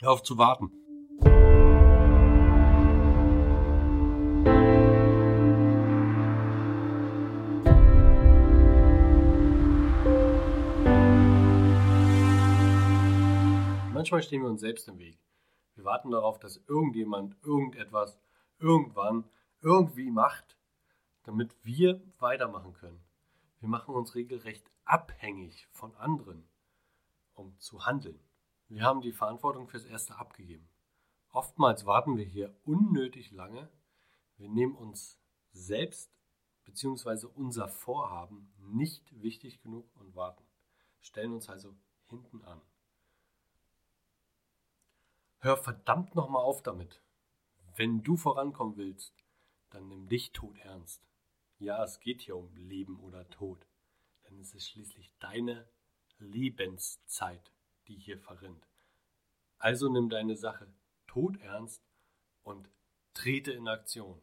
Hör 0.00 0.12
auf 0.12 0.22
zu 0.22 0.38
warten. 0.38 0.70
Manchmal 13.92 14.22
stehen 14.22 14.42
wir 14.42 14.48
uns 14.48 14.60
selbst 14.60 14.86
im 14.86 14.98
Weg. 14.98 15.18
Wir 15.74 15.84
warten 15.84 16.12
darauf, 16.12 16.38
dass 16.38 16.62
irgendjemand 16.68 17.34
irgendetwas 17.42 18.20
irgendwann 18.60 19.24
irgendwie 19.62 20.12
macht, 20.12 20.56
damit 21.24 21.56
wir 21.64 22.00
weitermachen 22.20 22.72
können. 22.74 23.00
Wir 23.58 23.68
machen 23.68 23.96
uns 23.96 24.14
regelrecht 24.14 24.70
abhängig 24.84 25.66
von 25.72 25.92
anderen, 25.96 26.48
um 27.34 27.58
zu 27.58 27.84
handeln. 27.84 28.20
Wir 28.68 28.82
haben 28.82 29.00
die 29.00 29.12
Verantwortung 29.12 29.66
fürs 29.66 29.86
Erste 29.86 30.16
abgegeben. 30.16 30.68
Oftmals 31.30 31.86
warten 31.86 32.16
wir 32.16 32.24
hier 32.24 32.54
unnötig 32.64 33.30
lange. 33.30 33.70
Wir 34.36 34.48
nehmen 34.48 34.76
uns 34.76 35.18
selbst 35.52 36.10
bzw. 36.64 37.26
unser 37.34 37.68
Vorhaben 37.68 38.52
nicht 38.58 39.22
wichtig 39.22 39.62
genug 39.62 39.90
und 39.96 40.14
warten. 40.14 40.44
Stellen 41.00 41.32
uns 41.32 41.48
also 41.48 41.74
hinten 42.08 42.44
an. 42.44 42.60
Hör 45.38 45.56
verdammt 45.56 46.14
nochmal 46.14 46.42
auf 46.42 46.62
damit. 46.62 47.00
Wenn 47.76 48.02
du 48.02 48.16
vorankommen 48.16 48.76
willst, 48.76 49.24
dann 49.70 49.88
nimm 49.88 50.08
dich 50.08 50.32
tot 50.32 50.58
ernst. 50.58 51.08
Ja, 51.58 51.82
es 51.84 52.00
geht 52.00 52.22
hier 52.22 52.36
um 52.36 52.54
Leben 52.56 53.00
oder 53.00 53.28
Tod, 53.30 53.66
denn 54.24 54.38
es 54.40 54.52
ist 54.54 54.68
schließlich 54.68 55.12
deine 55.20 55.68
Lebenszeit, 56.18 57.52
die 57.88 57.96
hier 57.96 58.18
verrinnt. 58.18 58.66
Also 59.58 59.88
nimm 59.88 60.08
deine 60.08 60.36
Sache 60.36 60.68
tot 61.06 61.40
ernst 61.40 61.82
und 62.44 62.68
trete 63.14 63.52
in 63.52 63.66
Aktion. 63.66 64.20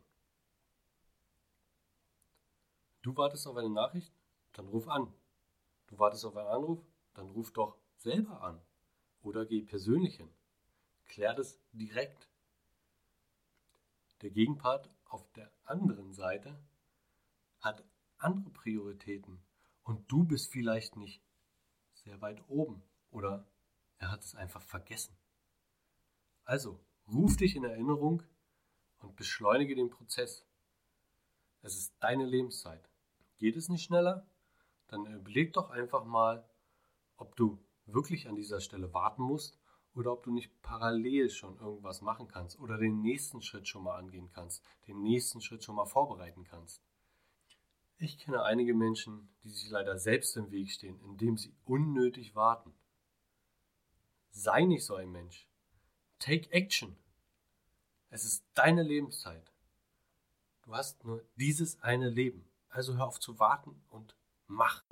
Du 3.01 3.15
wartest 3.17 3.45
auf 3.47 3.57
eine 3.57 3.69
Nachricht? 3.69 4.13
Dann 4.53 4.67
ruf 4.67 4.87
an. 4.87 5.13
Du 5.87 5.99
wartest 5.99 6.25
auf 6.25 6.37
einen 6.37 6.47
Anruf? 6.47 6.79
Dann 7.13 7.29
ruf 7.29 7.51
doch 7.51 7.77
selber 7.97 8.41
an. 8.41 8.61
Oder 9.21 9.45
geh 9.45 9.61
persönlich 9.61 10.17
hin. 10.17 10.29
Klär 11.05 11.33
das 11.33 11.59
direkt. 11.71 12.29
Der 14.21 14.29
Gegenpart 14.31 14.89
auf 15.05 15.31
der 15.33 15.51
anderen 15.65 16.13
Seite 16.13 16.57
hat 17.59 17.83
andere 18.17 18.49
Prioritäten 18.49 19.39
und 19.83 20.11
du 20.11 20.23
bist 20.23 20.51
vielleicht 20.51 20.95
nicht 20.95 21.21
sehr 21.93 22.21
weit 22.21 22.43
oben 22.47 22.81
oder 23.11 23.45
er 23.99 24.11
hat 24.11 24.23
es 24.23 24.35
einfach 24.35 24.61
vergessen. 24.61 25.15
Also, 26.43 26.79
ruf 27.07 27.37
dich 27.37 27.55
in 27.55 27.63
Erinnerung 27.63 28.23
und 28.99 29.15
beschleunige 29.15 29.75
den 29.75 29.89
Prozess. 29.89 30.45
Es 31.61 31.75
ist 31.75 31.95
deine 31.99 32.25
Lebenszeit. 32.25 32.89
Geht 33.37 33.55
es 33.55 33.69
nicht 33.69 33.83
schneller? 33.83 34.27
Dann 34.87 35.05
überleg 35.07 35.53
doch 35.53 35.71
einfach 35.71 36.05
mal, 36.05 36.47
ob 37.17 37.35
du 37.35 37.59
wirklich 37.85 38.27
an 38.27 38.35
dieser 38.35 38.61
Stelle 38.61 38.93
warten 38.93 39.23
musst 39.23 39.59
oder 39.95 40.11
ob 40.11 40.23
du 40.23 40.31
nicht 40.31 40.61
parallel 40.61 41.29
schon 41.29 41.57
irgendwas 41.57 42.01
machen 42.01 42.27
kannst 42.27 42.59
oder 42.59 42.77
den 42.77 43.01
nächsten 43.01 43.41
Schritt 43.41 43.67
schon 43.67 43.83
mal 43.83 43.97
angehen 43.97 44.29
kannst, 44.31 44.63
den 44.87 45.01
nächsten 45.01 45.41
Schritt 45.41 45.63
schon 45.63 45.75
mal 45.75 45.85
vorbereiten 45.85 46.43
kannst. 46.43 46.83
Ich 47.97 48.19
kenne 48.19 48.43
einige 48.43 48.73
Menschen, 48.73 49.29
die 49.43 49.49
sich 49.49 49.69
leider 49.69 49.97
selbst 49.97 50.35
im 50.35 50.51
Weg 50.51 50.69
stehen, 50.69 50.99
indem 50.99 51.37
sie 51.37 51.55
unnötig 51.63 52.35
warten. 52.35 52.73
Sei 54.37 54.65
nicht 54.65 54.83
so 54.83 54.95
ein 54.95 55.13
Mensch. 55.13 55.47
Take 56.19 56.51
action. 56.51 56.97
Es 58.09 58.25
ist 58.25 58.43
deine 58.53 58.83
Lebenszeit. 58.83 59.53
Du 60.63 60.75
hast 60.75 61.05
nur 61.05 61.23
dieses 61.37 61.81
eine 61.81 62.09
Leben. 62.09 62.45
Also 62.67 62.97
hör 62.97 63.07
auf 63.07 63.21
zu 63.21 63.39
warten 63.39 63.81
und 63.87 64.17
mach. 64.47 64.83